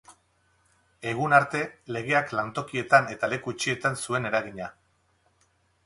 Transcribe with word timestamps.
Egun 1.11 1.35
arte, 1.41 1.61
legeak 1.97 2.35
lantokietan 2.39 3.13
eta 3.17 3.31
leku 3.35 3.57
itxietan 3.57 4.03
zuen 4.07 4.31
eragina. 4.33 4.73